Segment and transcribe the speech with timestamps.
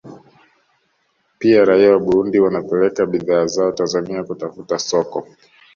[1.39, 5.27] Pia raia wa Burundi wanapeleka bidhaa zao Tanzania kutafuta soko